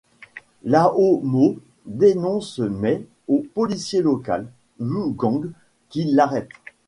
[0.63, 4.47] Lao Mo dénonce Mai au policier local,
[4.79, 5.51] Wu Gang,
[5.89, 6.49] qui l'arrête.